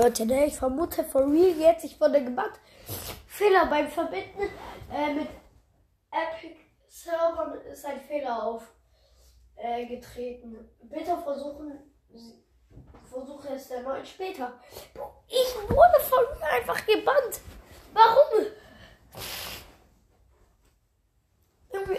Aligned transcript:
Leute, 0.00 0.24
ne, 0.26 0.46
ich 0.46 0.56
vermute 0.56 1.02
for 1.02 1.22
real 1.22 1.58
jetzt, 1.58 1.84
ich 1.84 2.00
wurde 2.00 2.22
gebannt. 2.22 2.52
Fehler 3.26 3.66
beim 3.66 3.88
Verbinden 3.88 4.48
äh, 4.92 5.12
mit 5.12 5.28
Epic 6.12 6.54
Servern 6.86 7.60
ist 7.62 7.84
ein 7.84 8.00
Fehler 8.02 8.44
aufgetreten. 9.56 10.54
Äh, 10.54 10.84
Bitte 10.84 11.18
versuchen, 11.18 11.80
versuche 13.10 13.48
es 13.48 13.68
erneut 13.72 14.06
später. 14.06 14.60
Ich 15.26 15.56
wurde 15.68 16.00
von 16.08 16.24
mir 16.38 16.46
einfach 16.46 16.86
gebannt. 16.86 17.40
Warum? 17.92 18.46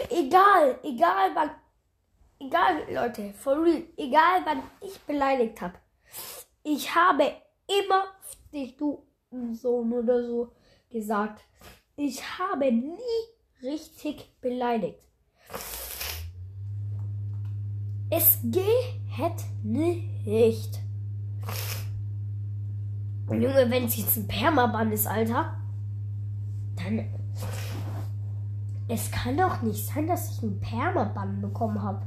Egal, 0.08 0.78
egal 0.82 1.34
wann, 1.34 1.50
egal 2.38 2.90
Leute, 2.90 3.34
for 3.34 3.62
real, 3.62 3.82
egal 3.98 4.40
wann 4.46 4.62
ich 4.80 4.98
beleidigt 5.02 5.60
habe. 5.60 5.74
Ich 6.62 6.94
habe 6.94 7.36
immer 7.78 8.04
dich, 8.52 8.76
du 8.76 9.02
Sohn 9.52 9.92
oder 9.92 10.22
so 10.26 10.52
gesagt. 10.90 11.44
Ich 11.96 12.22
habe 12.38 12.72
nie 12.72 12.96
richtig 13.62 14.34
beleidigt. 14.40 14.98
Es 18.10 18.38
geht 18.42 19.44
nicht. 19.62 20.80
Junge, 23.28 23.70
wenn 23.70 23.84
es 23.84 23.96
jetzt 23.96 24.16
ein 24.16 24.26
Permaban 24.26 24.90
ist, 24.90 25.06
Alter, 25.06 25.56
dann. 26.76 27.06
Es 28.88 29.08
kann 29.12 29.36
doch 29.36 29.62
nicht 29.62 29.86
sein, 29.86 30.08
dass 30.08 30.32
ich 30.32 30.42
einen 30.42 30.58
Permaban 30.58 31.40
bekommen 31.40 31.80
habe. 31.80 32.04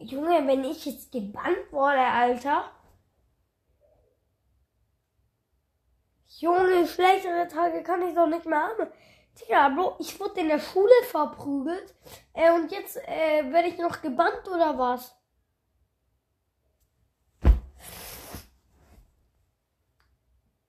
Junge, 0.00 0.37
wenn 0.48 0.64
ich 0.64 0.86
jetzt 0.86 1.12
gebannt 1.12 1.70
wurde, 1.70 2.00
Alter. 2.00 2.70
Junge, 6.38 6.86
schlechtere 6.86 7.46
Tage 7.48 7.82
kann 7.82 8.02
ich 8.02 8.14
doch 8.14 8.26
nicht 8.26 8.46
mehr 8.46 8.62
haben. 8.62 8.90
Digga, 9.38 9.68
Bro, 9.68 9.96
ich 9.98 10.18
wurde 10.18 10.40
in 10.40 10.48
der 10.48 10.58
Schule 10.58 10.90
verprügelt. 11.10 11.94
Äh, 12.32 12.50
und 12.52 12.72
jetzt 12.72 12.96
äh, 12.96 13.52
werde 13.52 13.68
ich 13.68 13.78
noch 13.78 14.00
gebannt 14.00 14.48
oder 14.48 14.78
was? 14.78 15.14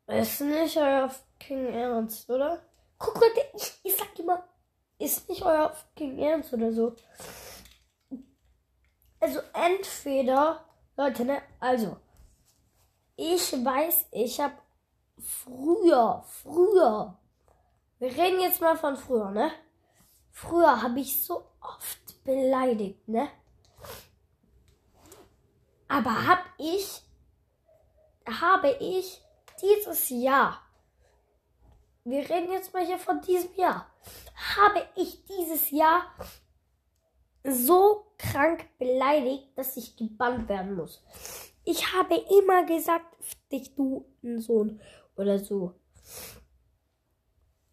Ist 0.07 0.41
nicht 0.41 0.75
euer 0.75 1.09
King 1.39 1.67
Ernst, 1.67 2.29
oder? 2.29 2.61
Guck 2.97 3.15
Leute, 3.15 3.41
ich, 3.55 3.79
ich 3.83 3.95
sag 3.95 4.17
immer, 4.19 4.43
ist 4.97 5.29
nicht 5.29 5.43
euer 5.43 5.73
King 5.95 6.17
Ernst 6.17 6.51
oder 6.51 6.71
so. 6.73 6.95
Also 9.19 9.41
entweder, 9.53 10.63
Leute, 10.95 11.25
ne? 11.25 11.41
Also, 11.59 11.97
ich 13.15 13.51
weiß, 13.51 14.05
ich 14.11 14.39
habe 14.39 14.55
früher, 15.17 16.23
früher, 16.25 17.17
wir 17.99 18.11
reden 18.15 18.39
jetzt 18.39 18.61
mal 18.61 18.77
von 18.77 18.95
früher, 18.95 19.31
ne? 19.31 19.51
Früher 20.31 20.81
habe 20.81 21.01
ich 21.01 21.25
so 21.25 21.43
oft 21.59 22.23
beleidigt, 22.23 23.07
ne? 23.09 23.29
Aber 25.89 26.27
hab 26.27 26.45
ich, 26.57 27.01
habe 28.25 28.71
ich 28.79 29.21
dieses 29.61 30.09
Jahr, 30.09 30.61
wir 32.05 32.29
reden 32.29 32.53
jetzt 32.53 32.73
mal 32.73 32.85
hier 32.85 32.99
von 32.99 33.19
diesem 33.21 33.53
Jahr, 33.55 33.89
habe 34.55 34.87
ich 34.95 35.25
dieses 35.25 35.71
Jahr 35.71 36.03
so 37.43 38.08
krank 38.19 38.67
beleidigt, 38.77 39.47
dass 39.55 39.75
ich 39.77 39.95
gebannt 39.95 40.47
werden 40.47 40.75
muss. 40.75 41.03
Ich 41.63 41.93
habe 41.93 42.15
immer 42.39 42.65
gesagt, 42.65 43.05
dich 43.51 43.73
du 43.73 44.05
ein 44.23 44.39
Sohn 44.39 44.79
oder 45.15 45.39
so. 45.39 45.73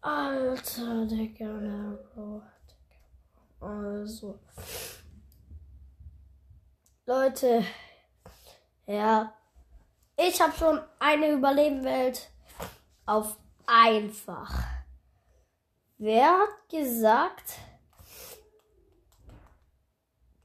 Alter, 0.01 1.05
Digga, 1.05 1.97
Bro. 2.13 2.41
Also. 3.59 4.39
Leute, 7.05 7.63
ja. 8.85 9.33
Ich 10.17 10.41
habe 10.41 10.53
schon 10.57 10.79
eine 10.99 11.31
Überlebenwelt 11.31 12.29
auf 13.05 13.37
einfach. 13.65 14.63
Wer 15.97 16.39
hat 16.39 16.69
gesagt, 16.69 17.59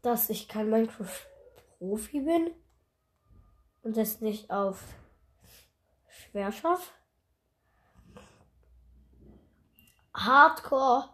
dass 0.03 0.31
ich 0.31 0.49
kein 0.49 0.69
Minecraft-Profi 0.69 2.21
bin 2.21 2.51
und 3.83 3.97
es 3.97 4.21
nicht 4.21 4.51
auf 4.51 4.83
schwer 6.09 6.53
schaffe. 6.53 6.91
Hardcore. 10.15 11.09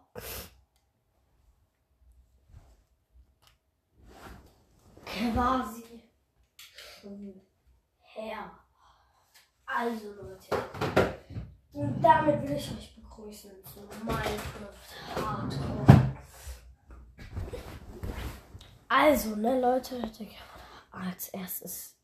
Quasi 5.05 6.03
her. 8.01 8.51
Also 9.67 10.13
Leute. 10.15 10.57
Und 11.73 12.03
damit 12.03 12.43
will 12.43 12.57
ich 12.57 12.71
euch 12.73 12.97
begrüßen 12.97 13.51
zu 13.65 13.81
Minecraft 14.05 15.15
Hardcore. 15.15 16.08
Also, 18.89 19.37
ne, 19.37 19.61
Leute, 19.61 20.01
als 20.91 21.29
erstes 21.29 21.95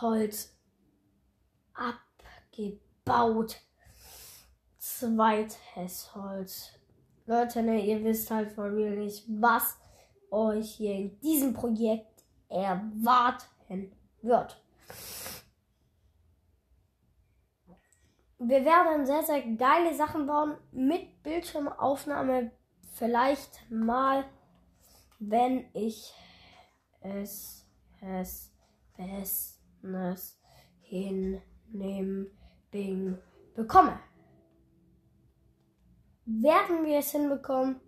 Holz 0.00 0.56
abgebaut. 1.74 3.60
Zweites 4.78 6.14
Holz. 6.14 6.70
Leute, 7.26 7.62
ne, 7.62 7.84
ihr 7.84 8.02
wisst 8.02 8.30
halt 8.30 8.52
von 8.52 8.74
real 8.74 8.96
nicht, 8.96 9.24
was 9.28 9.76
euch 10.30 10.72
hier 10.72 10.94
in 10.94 11.20
diesem 11.20 11.54
Projekt 11.54 12.24
erwarten 12.48 13.92
wird. 14.22 14.60
Wir 18.38 18.64
werden 18.64 19.06
sehr, 19.06 19.22
sehr 19.22 19.42
geile 19.42 19.94
Sachen 19.94 20.26
bauen 20.26 20.56
mit 20.72 21.22
Bildschirmaufnahme. 21.22 22.50
Vielleicht 22.92 23.70
mal 23.70 24.24
wenn 25.18 25.68
ich 25.74 26.12
es 27.00 27.66
es 28.00 28.52
bestens 28.96 30.38
hinnehmen 30.80 32.30
bekomme. 33.54 33.98
Werden 36.24 36.84
wir 36.84 36.98
es 36.98 37.10
hinbekommen? 37.12 37.80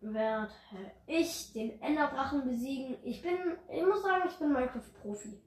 Werde 0.00 0.52
ich 1.06 1.52
den 1.54 1.80
Enderdrachen 1.80 2.44
besiegen? 2.44 2.98
Ich 3.02 3.22
bin, 3.22 3.38
ich 3.72 3.86
muss 3.86 4.02
sagen, 4.02 4.24
ich 4.28 4.38
bin 4.38 4.52
Minecraft-Profi. 4.52 5.40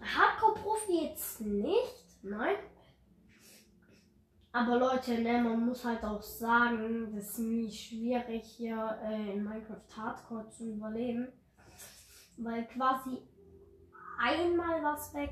Hardcore-Profi 0.00 1.06
jetzt 1.06 1.40
nicht, 1.40 2.22
nein. 2.22 2.56
Aber 4.54 4.76
Leute, 4.76 5.18
ne, 5.18 5.42
man 5.42 5.64
muss 5.64 5.82
halt 5.82 6.04
auch 6.04 6.20
sagen, 6.20 7.10
das 7.14 7.24
ist 7.24 7.34
ziemlich 7.36 7.88
schwierig 7.88 8.44
hier 8.44 8.98
äh, 9.02 9.32
in 9.32 9.44
Minecraft 9.44 9.96
Hardcore 9.96 10.50
zu 10.50 10.74
überleben. 10.74 11.28
Weil 12.36 12.66
quasi 12.66 13.22
einmal 14.18 14.82
was 14.82 15.14
weg, 15.14 15.30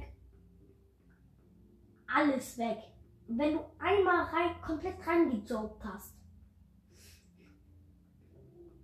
alles 2.07 2.57
weg. 2.57 2.79
Wenn 3.29 3.55
du 3.55 3.61
einmal 3.79 4.25
rein, 4.25 4.61
komplett 4.63 5.07
reingejoked 5.07 5.85
hast. 5.85 6.17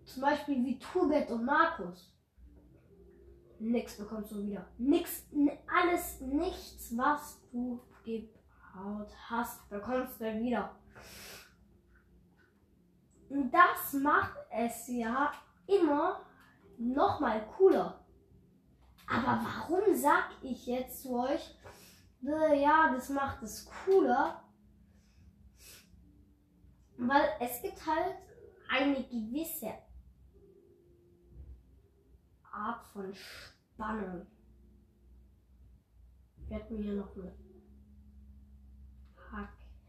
Zum 0.05 0.23
Beispiel 0.23 0.63
wie 0.65 0.79
Turbet 0.79 1.31
und 1.31 1.47
Markus. 1.47 2.15
Nix 3.59 3.97
bekommst 3.97 4.33
du 4.33 4.47
wieder. 4.47 4.67
Nix, 4.77 5.27
alles, 5.67 6.21
nichts, 6.21 6.95
was 6.95 7.41
du 7.51 7.81
gibst 8.05 8.46
Haut 8.77 9.09
hast, 9.31 9.69
bekommst 9.69 10.21
du 10.21 10.41
wieder. 10.41 10.77
Und 13.29 13.51
das 13.51 13.93
macht 13.95 14.37
es 14.51 14.89
ja 14.89 15.33
immer 15.67 16.21
noch 16.79 17.21
mal 17.21 17.45
cooler. 17.57 18.05
Aber 19.09 19.41
warum 19.45 19.95
sag 19.95 20.31
ich 20.43 20.67
jetzt 20.67 21.03
zu 21.03 21.19
euch, 21.19 21.59
ja, 22.21 22.93
das 22.93 23.09
macht 23.09 23.43
es 23.43 23.69
cooler? 23.85 24.43
Weil 26.99 27.29
es 27.41 27.63
gibt 27.63 27.85
halt 27.87 28.17
eine 28.69 29.03
gewisse 29.05 29.73
Art 32.51 32.85
von 32.93 33.13
Spannung. 33.15 34.27
Ich 36.39 36.51
werde 36.51 36.73
mir 36.73 36.83
hier 36.83 36.95
noch 36.95 37.15
eine 37.17 37.46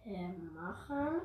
Hacke 0.07 0.51
machen. 0.53 1.21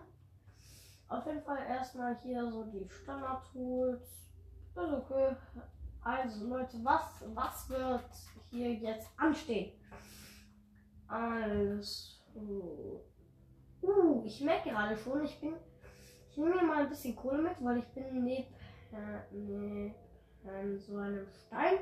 Auf 1.09 1.27
jeden 1.27 1.43
Fall 1.43 1.65
erstmal 1.69 2.17
hier 2.21 2.51
so 2.51 2.65
die 2.65 2.89
Standard-Tools. 2.89 4.03
Ist 4.03 4.77
okay. 4.77 5.37
Also 6.03 6.47
Leute, 6.47 6.79
was, 6.83 7.23
was 7.35 7.69
wird 7.69 8.05
hier 8.51 8.73
jetzt 8.75 9.09
anstehen? 9.17 9.73
Also. 11.07 13.05
Uh, 13.83 14.23
ich 14.25 14.41
merke 14.41 14.71
gerade 14.71 14.97
schon, 14.97 15.25
ich 15.25 15.41
bin. 15.41 15.55
Ich 16.31 16.39
nehme 16.39 16.55
mir 16.55 16.63
mal 16.63 16.83
ein 16.85 16.89
bisschen 16.89 17.15
Kohle 17.15 17.43
mit, 17.43 17.63
weil 17.63 17.79
ich 17.79 17.89
bin 17.89 18.25
neben, 18.25 18.55
äh, 18.93 19.21
neben 19.33 20.79
so 20.79 20.97
einem 20.97 21.27
Stein 21.29 21.79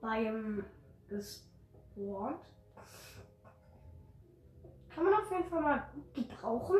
beim 0.00 0.64
gespawnt. 1.08 2.46
Kann 4.98 5.06
man 5.06 5.22
auf 5.22 5.30
jeden 5.30 5.48
Fall 5.48 5.60
mal 5.60 5.88
gut 5.94 6.12
gebrauchen. 6.12 6.76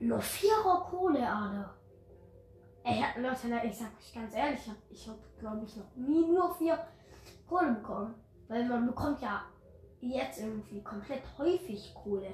Nur 0.00 0.20
vierer 0.20 0.84
Kohleader. 0.90 1.74
Ey, 2.84 3.02
Leute, 3.16 3.66
ich 3.66 3.78
sag 3.78 3.96
euch 3.98 4.14
ganz 4.14 4.34
ehrlich, 4.34 4.60
ich 4.60 4.68
habe, 4.68 4.78
ich 4.90 5.08
hab, 5.08 5.38
glaube 5.38 5.64
ich, 5.64 5.74
noch 5.74 5.96
nie 5.96 6.26
nur 6.26 6.54
vier 6.56 6.78
Kohle 7.48 7.72
bekommen. 7.72 8.14
Weil 8.48 8.68
man 8.68 8.88
bekommt 8.88 9.22
ja 9.22 9.40
jetzt 10.00 10.38
irgendwie 10.38 10.82
komplett 10.82 11.22
häufig 11.38 11.94
Kohle. 11.94 12.32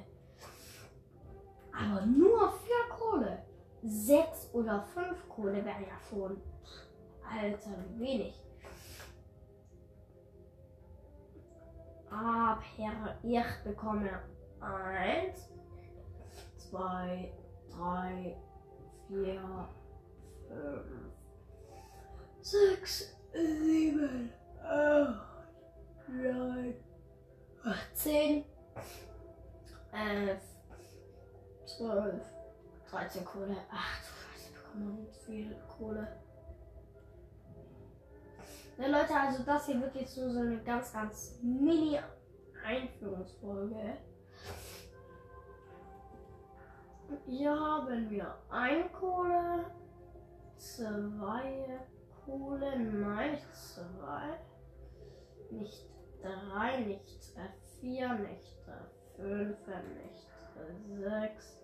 Aber 1.73 2.05
nur 2.05 2.53
vier 2.55 2.97
Kohle. 2.97 3.45
Sechs 3.85 4.53
oder 4.53 4.83
fünf 4.83 5.29
Kohle 5.29 5.65
wäre 5.65 5.83
ja 5.83 6.01
schon. 6.11 6.43
Alter, 7.31 7.77
wenig. 7.97 8.43
Aber 12.11 12.61
ich 13.23 13.63
bekomme 13.63 14.21
eins, 14.65 15.51
zwei, 16.57 17.33
drei, 17.71 18.37
vier, 19.09 19.69
fünf, 20.49 21.13
sechs, 22.41 23.17
sieben, 23.33 24.33
acht, 24.63 25.49
neun, 26.09 26.75
zehn, 27.93 28.45
elf, 29.93 30.43
zwölf, 31.67 32.23
dreizehn 32.91 33.25
Kohle. 33.25 33.57
Ach 33.71 34.01
du 34.01 34.07
Scheiße, 34.07 34.53
bekommen 34.53 34.99
wir 34.99 35.13
viel 35.13 35.57
Kohle. 35.69 36.07
Ja, 38.77 38.89
Leute, 38.89 39.15
also 39.15 39.43
das 39.45 39.67
hier 39.67 39.81
wird 39.81 39.95
jetzt 39.95 40.17
nur 40.17 40.31
so 40.31 40.41
eine 40.41 40.63
ganz, 40.65 40.93
ganz 40.93 41.39
mini 41.43 41.99
Einführungsfolge. 42.65 43.99
Hier 47.27 47.51
haben 47.51 48.11
wir 48.11 48.35
eine 48.51 48.89
Kohle, 48.91 49.65
zwei 50.57 51.81
Kohle, 52.25 52.79
nein, 52.79 53.39
zwei, 53.53 54.39
nicht 55.51 55.87
drei, 56.23 56.81
nicht 56.81 57.35
vier, 57.81 58.15
nicht 58.15 58.57
fünf, 59.17 59.59
nicht 59.67 60.31
sechs, 60.99 61.61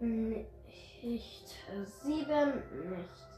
nicht 0.00 1.54
sieben, 2.02 2.90
nicht 2.90 3.28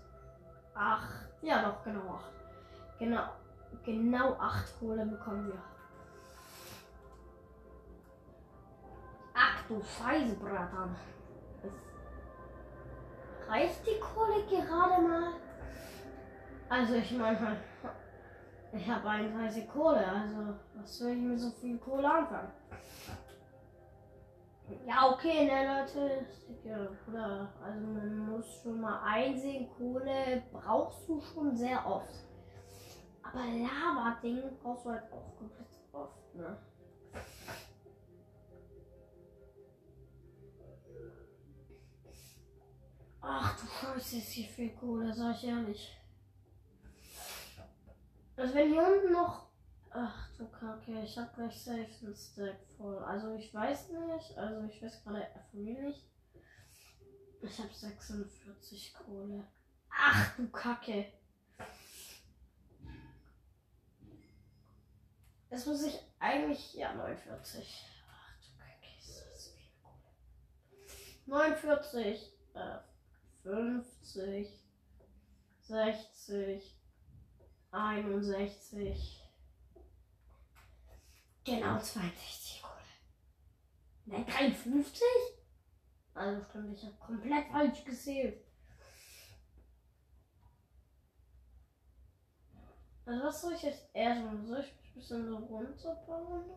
acht, 0.75 1.28
ja 1.42 1.62
doch, 1.70 1.82
genau 1.84 2.14
acht. 2.14 2.32
Genau, 2.98 3.22
genau 3.84 4.34
acht 4.34 4.78
Kohle 4.78 5.06
bekommen 5.06 5.48
wir. 5.48 5.80
Du 9.70 9.81
Scheiße, 9.82 10.34
Bratan. 10.37 10.96
Reicht 13.49 13.87
die 13.87 14.00
Kohle 14.00 14.44
gerade 14.44 15.02
mal? 15.02 15.32
Also 16.69 16.94
ich 16.94 17.12
meine, 17.12 17.56
ich 18.72 18.88
habe 18.88 19.08
31 19.08 19.69
Kohle, 19.69 20.06
also 20.06 20.55
was 20.75 20.99
soll 20.99 21.11
ich 21.11 21.22
mit 21.22 21.40
so 21.40 21.50
viel 21.50 21.78
Kohle 21.78 22.12
anfangen? 22.12 22.52
Ja, 24.87 25.11
okay, 25.11 25.46
ne, 25.46 25.81
Leute. 25.81 26.26
Also 27.64 27.87
man 27.87 28.19
muss 28.31 28.62
schon 28.62 28.81
mal 28.81 29.00
einsehen, 29.05 29.69
Kohle 29.76 30.44
brauchst 30.52 31.08
du 31.08 31.20
schon 31.20 31.56
sehr 31.56 31.84
oft. 31.84 32.14
Aber 33.23 33.40
Lava-Ding 33.40 34.43
brauchst 34.62 34.87
du 34.87 34.90
halt 34.90 35.12
auch 35.12 35.37
komplett 35.38 35.66
oft, 35.93 36.34
ne? 36.34 36.56
Ach 43.22 43.58
du 43.58 43.67
Scheiße, 43.67 44.19
ist 44.19 44.32
hier 44.32 44.49
viel 44.49 44.70
Kohle, 44.70 45.12
sag 45.12 45.37
ich 45.37 45.44
ehrlich. 45.44 45.96
Also 48.37 48.55
wenn 48.55 48.70
hier 48.70 48.82
unten 48.82 49.12
noch. 49.12 49.50
Ach 49.90 50.28
du 50.38 50.49
Kacke, 50.49 51.02
ich 51.02 51.19
hab 51.19 51.34
gleich 51.34 51.62
safe 51.62 52.06
ein 52.06 52.14
Stack 52.14 52.61
voll. 52.76 52.99
Also 53.05 53.34
ich 53.34 53.52
weiß 53.52 53.88
nicht, 53.88 54.38
also 54.38 54.64
ich 54.67 54.81
weiß 54.82 55.02
gerade 55.02 55.26
nicht. 55.52 56.06
Ich 57.43 57.58
hab 57.58 57.72
46 57.72 58.94
Kohle. 58.94 59.46
Ach 59.90 60.37
du 60.37 60.49
Kacke. 60.49 61.12
Das 65.50 65.66
muss 65.66 65.82
ich 65.82 65.99
eigentlich. 66.20 66.75
Ja, 66.75 66.94
49. 66.94 67.84
Ach 68.08 68.34
du 68.38 68.58
Kacke, 68.58 68.87
ist 68.99 69.25
das 69.32 69.49
viel 69.49 69.70
Kohle. 69.82 70.06
49. 71.26 72.32
Äh, 72.55 72.78
50, 73.42 74.48
60, 75.60 76.81
61. 77.70 79.20
Genau 81.44 81.78
62 81.78 82.62
Kohle. 82.62 82.75
Nein, 84.06 84.26
53? 84.26 85.02
Also 86.14 86.44
stimmt, 86.44 86.76
ich 86.76 86.85
habe 86.85 86.97
komplett 86.97 87.47
falsch 87.50 87.85
gezählt. 87.85 88.44
Also 93.06 93.25
was 93.25 93.40
soll 93.40 93.54
ich 93.54 93.62
jetzt 93.62 93.88
erstmal? 93.94 94.44
Soll 94.44 94.61
ich 94.61 94.73
ein 94.73 94.94
bisschen 94.94 95.28
so 95.28 95.37
runterbauen? 95.37 96.50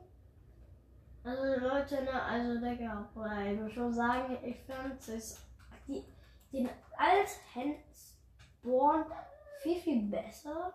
Also 1.24 1.66
Leute, 1.66 2.04
ne, 2.04 2.22
also 2.22 2.60
Digga, 2.60 3.10
ich 3.50 3.60
muss 3.60 3.72
schon 3.72 3.94
sagen, 3.94 4.38
ich 4.44 4.58
finde 4.58 4.98
es 4.98 5.40
die 5.88 6.04
den 6.54 6.70
alten 6.98 7.76
Spawn 7.94 9.06
viel, 9.62 9.82
viel 9.82 10.04
besser. 10.04 10.74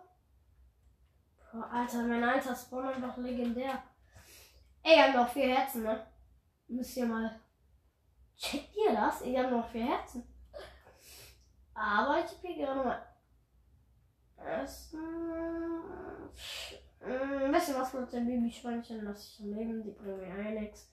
Boah, 1.53 1.71
Alter, 1.71 2.03
mein 2.03 2.25
alter 2.25 2.55
Spawn 2.55 2.89
einfach 2.89 3.17
legendär. 3.17 3.83
Ey, 4.83 4.97
wir 4.97 5.05
haben 5.05 5.15
noch 5.15 5.29
vier 5.29 5.57
Herzen, 5.57 5.85
ne? 5.85 6.07
Müsst 6.67 6.97
ihr 6.97 7.07
mal. 7.07 7.41
Checkt 8.37 8.77
ihr 8.77 8.93
das? 8.93 9.23
Ich 9.23 9.37
habe 9.37 9.51
noch 9.51 9.69
vier 9.71 9.87
Herzen. 9.87 10.27
Aber 11.75 12.25
ich 12.25 12.31
hier 12.41 12.67
gerade 12.67 12.85
mal. 12.85 13.09
Essen. 14.37 14.99
Ein 17.01 17.53
bisschen 17.53 17.77
was 17.77 17.93
mit 17.93 18.13
den 18.13 18.27
Babyschweinchen 18.27 19.05
lasse 19.05 19.29
ich 19.29 19.41
am 19.41 19.55
Leben. 19.55 19.83
Die 19.83 19.93
bringen 19.93 20.19
mir 20.19 20.55
ja 20.55 20.61
nichts. 20.61 20.93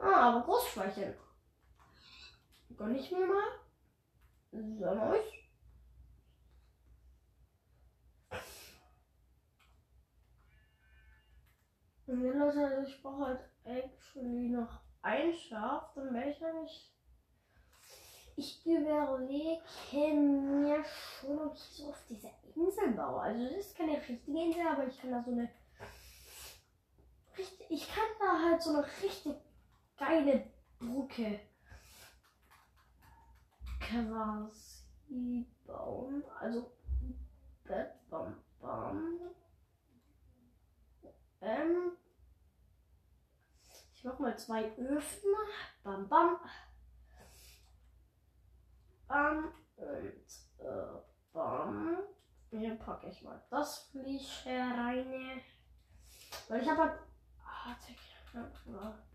Ah, 0.00 0.28
aber 0.28 0.44
Großschweinchen. 0.44 1.14
Gönn 2.76 2.94
ich 2.94 3.10
mir 3.10 3.26
mal. 3.26 3.67
Soll? 4.50 5.20
Und 12.06 12.22
wir 12.22 12.34
Leute, 12.34 12.66
also 12.66 12.88
ich 12.88 13.02
brauche 13.02 13.26
halt 13.26 13.40
actually 13.64 14.48
noch 14.48 14.80
ein 15.02 15.34
Schaf, 15.34 15.92
dann 15.94 16.14
werde 16.14 16.30
ich 16.30 16.40
nämlich. 16.40 16.94
Ich 18.36 18.64
überlege 18.64 19.60
mir 20.14 20.84
schon, 20.84 21.40
ob 21.40 21.54
ich 21.54 21.60
so 21.60 21.88
auf 21.88 22.02
dieser 22.08 22.30
Insel 22.54 22.92
baue. 22.92 23.20
Also 23.20 23.44
das 23.44 23.66
ist 23.66 23.76
keine 23.76 23.96
richtige 23.98 24.40
Insel, 24.40 24.66
aber 24.66 24.86
ich 24.86 24.98
kann 24.98 25.10
da 25.10 25.22
so 25.22 25.32
eine. 25.32 25.50
Ich 27.68 27.88
kann 27.88 28.08
da 28.18 28.50
halt 28.50 28.62
so 28.62 28.70
eine 28.70 28.86
richtig 29.02 29.36
geile 29.98 30.50
Brücke 30.78 31.40
quasi 33.80 35.46
bauen. 35.66 36.22
Also 36.40 36.72
Bett, 37.64 37.92
bam, 38.08 38.36
bam. 38.60 39.18
Ähm, 41.40 41.92
Ich 43.94 44.04
mach 44.04 44.18
mal 44.18 44.38
zwei 44.38 44.76
Öfen. 44.76 45.30
Bam, 45.82 46.08
bam. 46.08 46.36
Bam 49.06 49.52
und 49.76 50.26
äh, 50.58 51.02
bam. 51.32 51.98
Hier 52.50 52.76
packe 52.76 53.08
ich 53.08 53.22
mal 53.22 53.42
das 53.50 53.90
Fleisch 53.90 54.46
rein. 54.46 55.40
Weil 56.48 56.62
ich 56.62 56.68
habe 56.68 56.82
halt. 56.82 57.00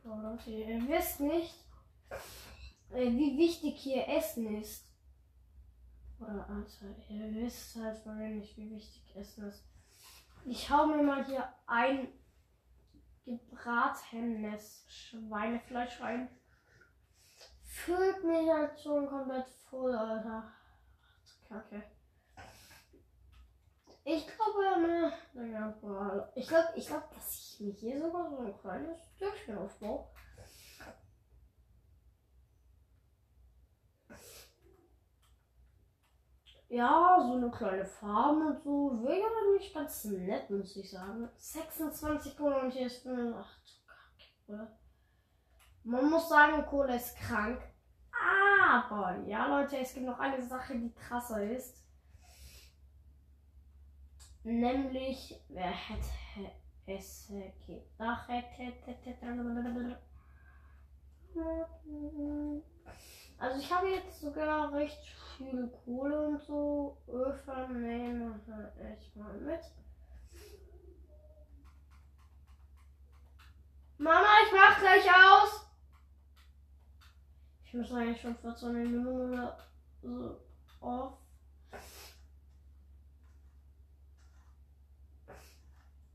Oh, 0.04 0.16
Leute, 0.22 0.50
ihr 0.52 0.88
wisst 0.88 1.20
nicht, 1.22 1.56
wie 2.90 3.38
wichtig 3.38 3.76
hier 3.78 4.08
Essen 4.08 4.62
ist. 4.62 4.88
Oder 6.20 6.48
also, 6.50 6.86
ihr 7.10 7.34
wisst 7.36 7.76
halt 7.76 8.06
wohl 8.06 8.30
nicht, 8.30 8.56
wie 8.58 8.72
wichtig 8.72 9.16
Essen 9.16 9.46
ist. 9.46 9.64
Ich 10.46 10.70
hau 10.70 10.86
mir 10.86 11.04
mal 11.04 11.26
hier 11.26 11.48
ein 11.68 12.08
gebratenes 13.26 14.86
Schweinefleisch 14.88 16.02
rein. 16.02 16.30
Füllt 17.64 18.24
mich 18.24 18.50
halt 18.50 18.80
schon 18.80 19.08
komplett 19.08 19.50
voll, 19.70 19.94
Alter. 19.96 20.52
Kacke. 21.48 21.84
Ich 24.06 24.28
glaube, 24.28 24.82
ne, 24.82 25.14
naja, 25.34 25.74
ich 26.36 26.48
glaube, 26.48 26.74
ich 26.76 26.88
glaube, 26.88 27.08
dass 27.16 27.34
ich 27.36 27.60
mir 27.62 27.72
hier 27.72 28.02
sogar 28.02 28.30
so 28.30 28.40
ein 28.40 28.58
kleines 28.60 28.98
Stückchen 29.16 29.58
aufbaue. 29.58 30.06
Ja, 36.74 37.20
so 37.22 37.34
eine 37.34 37.52
kleine 37.52 37.86
Farm 37.86 38.48
und 38.48 38.64
so. 38.64 39.00
Wäre 39.04 39.20
ja 39.20 39.58
nicht 39.60 39.76
ganz 39.76 40.06
nett, 40.06 40.50
muss 40.50 40.76
ich 40.76 40.90
sagen. 40.90 41.30
26 41.38 42.36
Kohle 42.36 42.62
und 42.62 42.72
hier 42.72 42.88
ist 42.88 43.06
eine. 43.06 43.36
Ach, 43.38 43.60
so 43.64 43.84
krank, 43.86 44.72
Man 45.84 46.10
muss 46.10 46.28
sagen, 46.30 46.66
Kohle 46.66 46.96
ist 46.96 47.16
krank. 47.16 47.62
Aber, 48.68 49.20
ja, 49.28 49.46
Leute, 49.46 49.78
es 49.78 49.94
gibt 49.94 50.08
noch 50.08 50.18
eine 50.18 50.42
Sache, 50.42 50.76
die 50.80 50.92
krasser 50.96 51.44
ist. 51.44 51.86
Nämlich, 54.44 55.40
wer 55.50 55.70
hätte 55.70 56.08
es 56.88 57.28
gedacht? 57.28 58.30
Also 63.44 63.60
ich 63.60 63.70
habe 63.74 63.90
jetzt 63.90 64.22
sogar 64.22 64.72
recht 64.72 64.98
viel 65.38 65.68
Kohle 65.84 66.28
und 66.28 66.42
so. 66.44 66.98
Öfen 67.10 67.82
nehmen 67.82 68.40
ich 68.98 69.16
mal 69.18 69.34
mit. 69.34 69.60
Mama, 73.98 74.28
ich 74.46 74.54
mach 74.54 74.80
gleich 74.80 75.10
aus. 75.10 75.68
Ich 77.66 77.74
muss 77.74 77.92
eigentlich 77.92 78.22
schon 78.22 78.38
vor 78.38 78.56
so 78.56 78.68
einer 78.68 78.80
Minute 78.80 79.58
so 80.02 80.40
auf. 80.80 81.18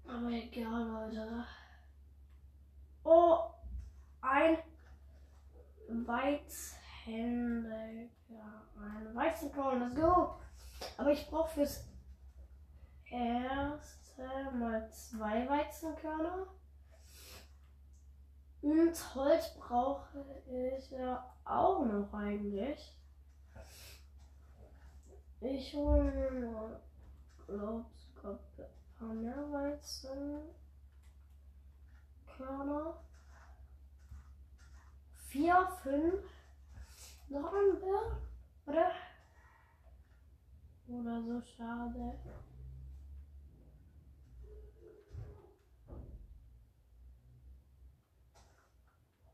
Aber 0.06 0.30
egal, 0.30 1.10
Leute. 1.10 1.44
Oh, 3.04 3.50
ein 4.22 4.56
Weizenhände. 7.08 8.10
Ja, 8.28 8.62
ein 8.76 9.14
Weizenkorn, 9.14 9.80
let's 9.80 9.94
go. 9.94 10.34
Aber 10.96 11.10
ich 11.10 11.26
brauche 11.28 11.48
fürs 11.50 11.88
erste 13.10 14.22
mal 14.52 14.88
zwei 14.90 15.48
Weizenkörner. 15.48 16.46
Und 18.60 19.14
Holz 19.14 19.54
brauche 19.54 20.24
ich 20.46 20.90
ja 20.90 21.34
auch 21.44 21.84
noch 21.84 22.12
eigentlich. 22.12 22.96
Ich 25.40 25.72
hole 25.72 26.02
mir 26.02 26.80
glaube 27.46 27.86
sogar 27.96 28.32
ein 28.58 28.98
paar 28.98 29.14
mehr 29.14 29.52
Weizenkörner. 29.52 30.54
Vier, 35.28 35.68
fünf. 35.82 36.37
Noch 37.30 37.52
ein 37.52 37.78
Bär? 37.78 38.22
Oder? 38.66 38.92
Oder 40.88 41.22
so 41.22 41.42
schade. 41.42 42.18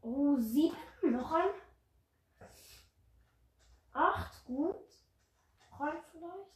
Oh, 0.03 0.37
sieben. 0.39 0.77
Noch 1.03 1.33
ein. 1.33 1.51
Acht. 3.93 4.45
Gut. 4.45 4.77
Rein 5.79 6.03
vielleicht. 6.11 6.55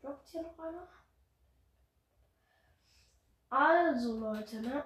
Droppt 0.00 0.28
hier 0.28 0.42
noch 0.42 0.58
einer. 0.58 0.88
Also, 3.50 4.18
Leute, 4.18 4.62
ne? 4.62 4.84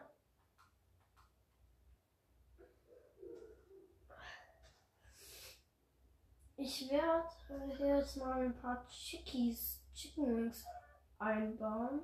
Ich 6.60 6.90
werde 6.90 7.86
jetzt 7.86 8.16
mal 8.16 8.42
ein 8.42 8.60
paar 8.60 8.84
Chickies, 8.88 9.80
Chicken 9.94 10.36
Wings 10.36 10.66
einbauen. 11.16 12.02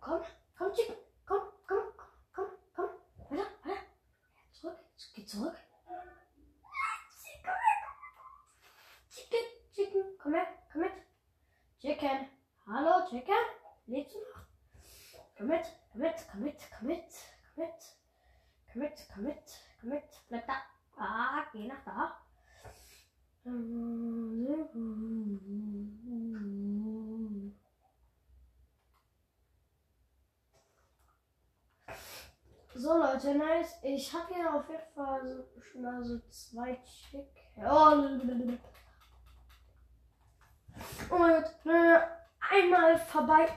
Komm, 0.00 0.22
komm, 0.56 0.72
Chicken. 0.72 0.96
Komm, 1.26 1.42
komm, 1.66 1.92
komm, 2.32 2.46
komm. 2.74 2.88
Weiter, 3.28 3.44
weiter. 3.62 3.76
Zurück. 4.52 4.78
Geh 5.14 5.26
zurück. 5.26 5.67
Komm 9.78 10.34
her, 10.34 10.46
komm 10.72 10.80
mit. 10.80 10.92
Chicken. 11.78 12.26
Hallo, 12.66 13.06
Chicken? 13.08 13.32
Lebst 13.86 14.12
du 14.12 14.18
noch? 14.18 14.44
Komm 15.36 15.46
mit, 15.46 15.66
komm 15.92 16.00
mit, 16.00 16.14
komm 16.28 16.42
mit, 16.42 16.56
komm 16.76 16.88
mit, 16.88 17.04
komm 17.54 17.64
mit. 17.64 17.74
Komm 18.72 18.82
mit, 18.82 19.08
komm 19.14 19.24
mit, 19.24 19.36
komm 19.80 19.90
mit. 19.90 20.02
Bleib 20.28 20.46
da. 20.48 20.54
Ah, 20.96 21.44
geh 21.52 21.68
nach 21.68 21.84
da. 21.84 22.18
So 32.74 32.98
Leute, 32.98 33.34
nice. 33.36 33.78
Ich 33.82 34.12
habe 34.12 34.34
hier 34.34 34.52
auf 34.52 34.68
jeden 34.68 34.92
Fall 34.92 35.46
schon 35.60 35.82
mal 35.82 36.02
so 36.02 36.18
zwei 36.30 36.74
Chicken. 36.82 37.64
Oh, 37.64 37.94
Oh 41.10 41.18
mein 41.18 41.42
Gott, 41.42 41.54
einmal 42.50 42.98
vorbei. 42.98 43.48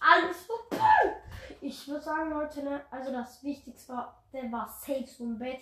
Alles 0.00 0.46
vorbei. 0.46 1.22
Ich 1.60 1.88
würde 1.88 2.02
sagen, 2.02 2.30
Leute, 2.30 2.62
ne, 2.62 2.84
also 2.90 3.12
das 3.12 3.42
Wichtigste 3.42 3.92
war, 3.92 4.24
der 4.32 4.50
war 4.50 4.68
safe 4.68 5.06
so 5.06 5.24
im 5.24 5.38
Bett. 5.38 5.60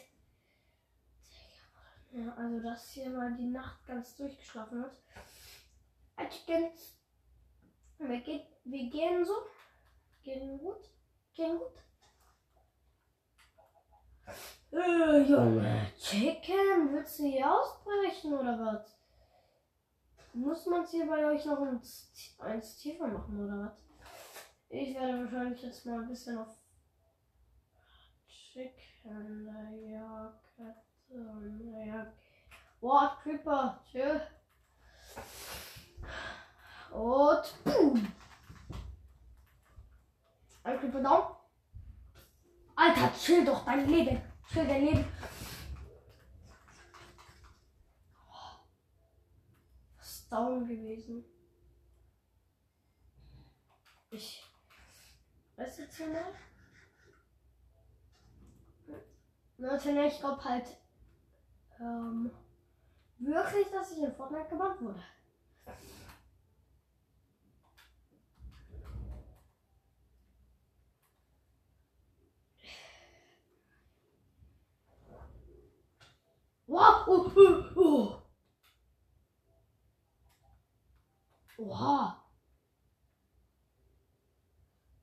Ja, 2.13 2.35
also 2.37 2.61
dass 2.61 2.91
hier 2.91 3.11
mal 3.11 3.35
die 3.35 3.47
Nacht 3.47 3.87
ganz 3.87 4.17
durchgeschlafen 4.17 4.83
hat. 4.83 4.93
Wir 7.99 8.21
gehen, 8.21 8.43
wir 8.65 8.91
gehen 8.91 9.25
so. 9.25 9.35
Gehen 10.23 10.59
gut. 10.59 10.91
Gehen 11.35 11.59
gut. 11.59 11.73
Äh, 14.73 15.23
Junge, 15.23 15.93
Chicken, 15.97 16.93
willst 16.93 17.19
du 17.21 17.25
hier 17.25 17.51
ausbrechen 17.51 18.35
oder 18.35 18.59
was? 18.59 18.96
Muss 20.37 20.66
man 20.66 20.83
es 20.83 20.90
hier 20.90 21.07
bei 21.07 21.25
euch 21.25 21.47
noch 21.47 21.59
eins 22.40 22.76
tiefer 22.76 23.07
machen 23.07 23.43
oder 23.43 23.71
was? 23.71 23.83
Ich 24.69 24.95
werde 24.95 25.25
wahrscheinlich 25.25 25.62
jetzt 25.62 25.87
mal 25.87 26.02
ein 26.02 26.09
bisschen 26.09 26.37
auf 26.37 26.49
Chicken 28.28 29.47
Jacke. 29.90 30.75
Ja. 31.87 32.12
Boah, 32.81 33.19
Creeper. 33.23 33.83
Tschö. 33.90 34.21
Und 36.93 37.64
boom. 37.64 38.12
Ein 40.64 40.81
Creeper 40.81 41.00
down. 41.00 41.23
Alter, 42.75 43.11
chill 43.19 43.43
doch 43.43 43.64
dein 43.64 43.88
Leben. 43.88 44.21
Chill 44.52 44.66
dein 44.66 44.85
Leben. 44.85 45.05
Down 50.30 50.66
gewesen. 50.66 51.25
Ich 54.11 54.42
weiß 55.56 55.78
jetzt 55.78 55.97
hier 55.97 56.09
mal. 56.09 56.33
Leute, 59.59 59.92
ne, 59.92 60.06
ich 60.06 60.21
glaube 60.21 60.45
halt 60.45 60.76
ähm, 61.80 62.30
wirklich, 63.18 63.71
dass 63.71 63.92
ich 63.92 64.02
in 64.02 64.14
Fortnite 64.14 64.49
gebannt 64.50 64.80
wurde. 64.83 65.02
Oh, 76.68 77.04
oh, 77.06 77.64
oh. 77.76 78.16
Wow! 81.59 82.13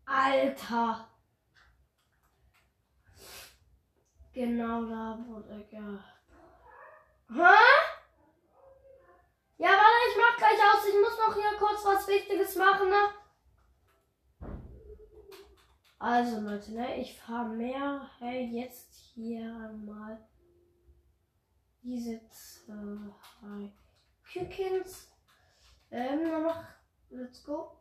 Alter! 0.06 1.10
Genau 4.34 4.86
da 4.86 5.18
wurde 5.28 5.68
er. 5.72 6.04
Hä? 7.30 7.94
Ja, 9.58 9.70
warte, 9.70 10.10
ich 10.10 10.18
mach 10.18 10.38
gleich 10.38 10.60
aus. 10.60 10.88
Ich 10.88 10.96
muss 10.96 11.18
noch 11.18 11.36
hier 11.36 11.58
kurz 11.58 11.86
was 11.86 12.08
Wichtiges 12.08 12.56
machen, 12.56 12.90
ne? 12.90 13.10
Also 16.00 16.42
Leute, 16.42 16.74
ne, 16.74 17.00
ich 17.00 17.18
vermehre 17.18 18.10
jetzt 18.52 18.94
hier 19.14 19.72
mal 19.86 20.28
diese 21.82 22.20
zwei 22.30 23.72
Kükins. 24.24 25.13
Ähm, 25.96 26.24
noch, 26.24 26.64
let's 27.12 27.44
go. 27.44 27.78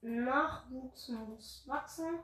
Nachwuchs 0.00 1.08
muss 1.10 1.64
wachsen. 1.66 2.20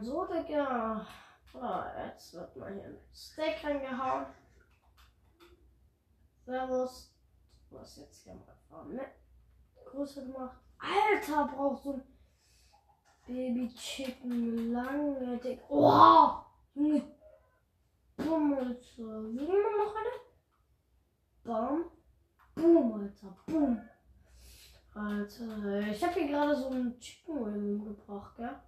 So, 0.00 0.24
Digga. 0.26 1.06
Oh, 1.54 1.82
jetzt 2.04 2.34
wird 2.34 2.56
mal 2.56 2.72
hier 2.72 2.84
ein 2.84 2.98
Steak 3.12 3.62
reingehauen. 3.64 4.26
Servus. 6.44 7.14
Du 7.70 7.78
hast 7.78 7.98
jetzt 7.98 8.24
hier 8.24 8.34
mal 8.34 8.56
Farm 8.68 8.94
ne? 8.94 9.06
Größer 9.84 10.22
gemacht. 10.22 10.58
Alter, 10.78 11.48
brauchst 11.54 11.84
du 11.84 11.92
ein 11.94 12.02
Baby 13.26 13.72
Chicken 13.74 14.72
lange 14.72 15.38
dick. 15.38 15.62
Oh! 15.68 16.42
Junge. 16.74 17.02
Bumm, 18.16 18.54
Alter. 18.54 19.24
Wie 19.32 19.38
wir 19.38 19.84
noch 19.84 19.96
eine? 19.96 20.10
Bam. 21.44 21.84
Boom, 22.54 23.00
Alter. 23.00 23.36
Boom. 23.46 23.80
Alter, 24.94 25.80
ich 25.80 26.04
habe 26.04 26.14
hier 26.14 26.28
gerade 26.28 26.54
so 26.54 26.68
ein 26.70 26.98
Chicken 27.00 27.46
Wing 27.46 27.84
gebracht, 27.84 28.36
gell? 28.36 28.60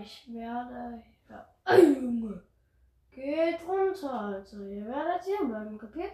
Ich 0.00 0.32
werde. 0.32 1.02
Ja. 1.28 1.46
Ey, 1.66 2.00
Junge! 2.00 2.42
Geht 3.10 3.60
runter, 3.68 4.12
Alter. 4.12 4.66
Ihr 4.66 4.86
werdet 4.86 5.24
hier 5.24 5.46
bleiben, 5.46 5.78
kapiert? 5.78 6.12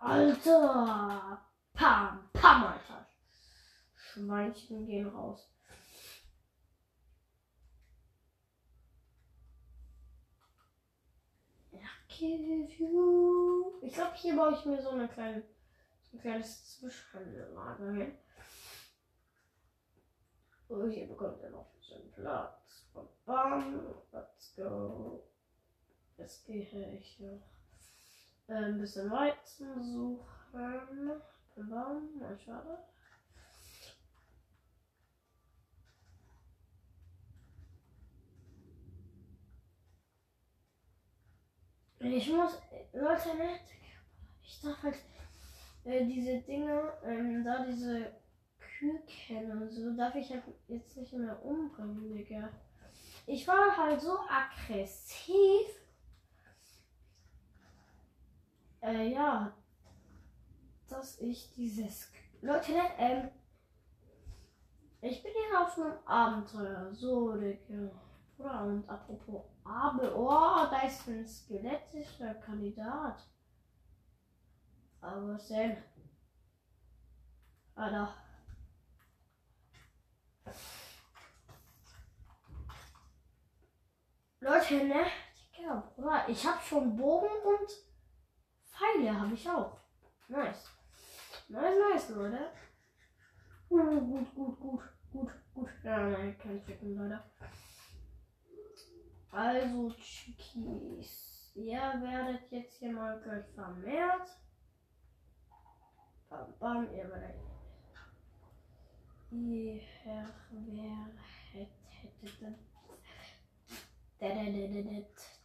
Alter! 0.00 1.38
Pam, 1.74 2.30
pam, 2.32 2.64
Alter! 2.64 3.06
Schweinchen 3.94 4.86
gehen 4.86 5.08
raus. 5.08 5.50
Ich 13.82 13.94
glaube, 13.94 14.14
hier 14.14 14.36
baue 14.36 14.52
ich 14.52 14.64
mir 14.66 14.82
so 14.82 14.90
eine 14.90 15.08
kleine, 15.08 15.42
so 16.02 16.16
ein 16.16 16.20
kleines 16.20 16.78
Zwischenlager 16.78 17.92
hin. 17.92 18.18
Oh, 20.68 20.86
hier 20.86 21.06
bekommt 21.08 21.42
er 21.42 21.50
noch 21.50 21.66
ein 21.66 21.78
bisschen 21.78 22.10
Platz. 22.12 22.90
Bam, 23.24 23.94
let's 24.12 24.54
go. 24.54 25.24
Jetzt 26.18 26.44
gehe 26.44 26.62
ich 26.62 27.20
noch 27.20 27.42
ein 28.56 28.78
bisschen 28.78 29.10
Weizen 29.10 29.82
suchen. 29.82 31.10
Bam, 31.56 32.08
na 32.18 32.36
schade. 32.38 32.78
Ich 41.98 42.32
muss, 42.32 42.58
Leute, 42.94 43.36
ne? 43.36 43.60
Ich 44.42 44.60
darf 44.62 44.82
halt 44.82 44.96
äh, 45.84 46.06
diese 46.06 46.40
Dinge, 46.40 46.94
ähm, 47.04 47.44
da 47.44 47.64
diese 47.66 48.10
Küken 48.58 49.62
und 49.62 49.70
so, 49.70 49.94
darf 49.94 50.14
ich 50.14 50.30
halt 50.30 50.44
jetzt 50.68 50.96
nicht 50.96 51.12
mehr 51.12 51.44
umbringen, 51.44 52.14
Digga. 52.14 52.48
Ich 53.26 53.46
war 53.46 53.76
halt 53.76 54.00
so 54.00 54.18
aggressiv. 54.28 55.79
Äh, 58.82 59.12
ja. 59.12 59.52
Dass 60.88 61.20
ich 61.20 61.52
dieses. 61.54 62.10
Leute, 62.40 62.72
ne, 62.72 62.82
ähm. 62.98 63.30
Ich 65.02 65.22
bin 65.22 65.32
hier 65.32 65.62
auf 65.62 65.78
einem 65.78 65.98
Abenteuer. 66.06 66.92
So, 66.92 67.36
Digga. 67.36 67.90
Bruder, 68.36 68.64
und 68.64 68.88
apropos 68.88 69.44
Abe, 69.64 70.14
oh, 70.16 70.66
da 70.70 70.80
ist 70.86 71.06
ein 71.08 71.26
skelettischer 71.26 72.34
Kandidat. 72.34 73.26
Aber 75.00 75.38
denn? 75.48 75.76
Ah, 77.74 77.90
da. 77.90 78.14
Leute, 84.40 84.84
ne? 84.84 85.06
Ja, 85.62 85.92
Bruder, 85.94 86.28
ich 86.28 86.46
hab 86.46 86.62
schon 86.62 86.96
Bogen 86.96 87.28
und 87.44 87.70
Pfeile 88.80 89.20
habe 89.20 89.34
ich 89.34 89.48
auch. 89.48 89.78
Nice. 90.28 90.70
Nice, 91.48 91.76
nice, 91.92 92.08
Leute. 92.10 92.50
Uh, 93.68 94.00
gut, 94.00 94.34
gut, 94.34 94.60
gut, 94.60 94.82
gut, 95.12 95.30
gut. 95.54 95.70
Ja, 95.84 96.08
nein, 96.08 96.38
kein 96.38 96.64
Chicken, 96.64 96.96
Leute. 96.96 97.22
Also, 99.32 99.90
Chickies. 99.90 101.52
Ihr 101.54 101.78
werdet 101.78 102.50
jetzt 102.50 102.78
hier 102.78 102.92
mal 102.92 103.20
gleich 103.20 103.46
vermehrt. 103.54 104.28
Bam, 106.28 106.54
bam, 106.58 106.94
ihr 106.94 107.08
werdet. 107.08 107.36
Ihr 109.30 109.82
wer 110.52 111.06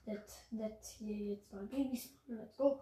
das, 0.06 0.46
das 0.52 0.90
hier 0.92 1.34
jetzt 1.34 1.52
mal 1.52 1.66
Babys 1.66 2.12
machen. 2.12 2.38
Let's 2.38 2.58
go. 2.58 2.82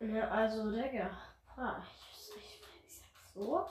Ja, 0.00 0.28
also, 0.28 0.70
Digga. 0.70 1.16
Ah, 1.56 1.82
ich, 2.12 2.30
ich, 2.36 2.62
ich 2.86 2.96
sag's 2.96 3.34
so. 3.34 3.66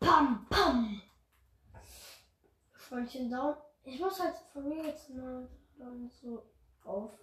Pam, 0.00 0.46
pam. 0.50 1.02
Freundchen 2.72 3.30
down. 3.30 3.56
Ich 3.84 3.98
muss 3.98 4.20
halt 4.20 4.36
von 4.52 4.68
mir 4.68 4.84
jetzt 4.84 5.08
mal 5.10 5.48
dann 5.78 6.10
so 6.10 6.42
auf. 6.84 7.18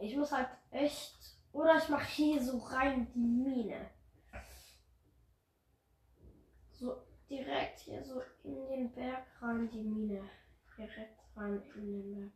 Ich 0.00 0.16
muss 0.16 0.32
halt 0.32 0.48
echt. 0.70 1.16
Oder 1.52 1.78
ich 1.78 1.88
mache 1.88 2.04
hier 2.04 2.42
so 2.44 2.58
rein 2.58 3.10
die 3.14 3.20
Mine. 3.20 3.90
So. 6.78 6.96
direkt 7.28 7.80
hier 7.80 8.02
so 8.02 8.22
in 8.42 8.68
den 8.68 8.92
Berg 8.92 9.24
rein, 9.40 9.68
die 9.70 9.82
Mine. 9.82 10.28
Direkt 10.76 11.20
rein 11.36 11.62
in 11.76 11.86
den 11.86 12.14
Berg. 12.14 12.32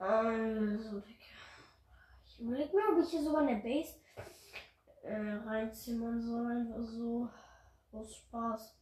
Also, 0.00 1.02
ich 2.24 2.40
überlege 2.40 2.76
mir, 2.76 2.82
ob 2.92 3.04
ich 3.04 3.10
hier 3.10 3.22
sogar 3.22 3.42
eine 3.42 3.60
Base 3.60 3.94
äh, 5.02 5.32
reinzimmern 5.44 6.22
soll. 6.22 6.86
So 6.86 7.28
aus 7.92 8.14
Spaß. 8.14 8.77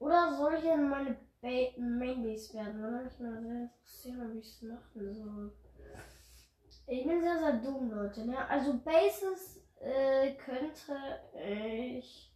Oder 0.00 0.34
soll 0.34 0.54
ich 0.54 0.64
in 0.64 0.88
meine 0.88 1.16
ba 1.42 1.72
Main 1.76 2.22
Base 2.22 2.54
werden? 2.54 2.80
Würde 2.80 3.04
mich 3.04 3.20
mal 3.20 3.42
sehr 3.42 3.62
interessieren, 3.62 4.34
wie 4.34 4.38
ich 4.38 4.46
es 4.46 4.62
machen 4.62 5.14
soll. 5.14 5.52
Ich 6.86 7.06
bin 7.06 7.20
sehr, 7.20 7.38
sehr 7.38 7.58
dumm, 7.58 7.90
Leute. 7.90 8.26
Ne? 8.26 8.48
Also 8.48 8.80
Bases 8.80 9.62
äh, 9.78 10.34
könnte 10.34 10.96
ich. 11.36 12.34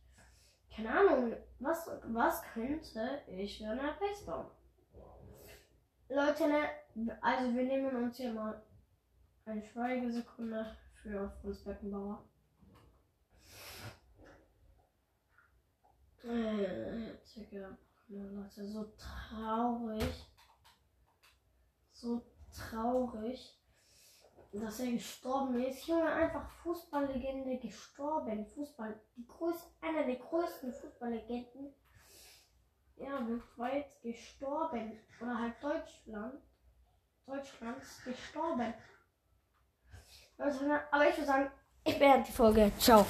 Keine 0.77 0.91
Ahnung, 0.91 1.37
was, 1.61 1.89
was 2.05 2.43
könnte 2.53 3.23
ich 3.29 3.59
für 3.59 3.71
eine 3.71 3.95
Base 3.99 4.27
bauen? 4.27 4.47
Leute, 6.09 6.49
ne? 6.49 7.17
Also 7.23 7.55
wir 7.55 7.63
nehmen 7.63 7.97
uns 7.97 8.17
hier 8.19 8.33
mal 8.33 8.63
eine 9.47 9.63
Schweigesekunde 9.63 10.77
für 11.03 11.31
Fritz 11.41 11.65
Beckenbauer. 11.65 12.25
Digga. 16.25 17.77
Leute, 18.09 18.67
so 18.67 18.93
traurig. 18.97 20.27
So 21.93 22.23
traurig, 22.53 23.59
dass 24.53 24.81
er 24.81 24.93
gestorben 24.93 25.63
ist. 25.63 25.87
Junge, 25.87 26.11
einfach 26.11 26.49
Fußballlegende 26.63 27.59
gestorben. 27.59 28.47
Fußball, 28.47 29.01
die 29.17 29.27
größte, 29.27 29.69
einer 29.81 30.05
der 30.05 30.17
größten 30.17 30.73
Fußballlegenden. 30.73 31.75
Ja, 32.97 33.27
weltweit 33.27 34.01
gestorben. 34.03 34.99
Oder 35.21 35.39
halt 35.39 35.55
Deutschland. 35.63 36.43
Deutschlands 37.27 38.05
gestorben. 38.05 38.75
Also, 40.39 40.65
aber 40.91 41.09
ich 41.09 41.17
würde 41.17 41.27
sagen, 41.27 41.51
ich 41.85 41.99
beende 41.99 42.27
die 42.27 42.33
Folge. 42.33 42.71
Ciao. 42.79 43.07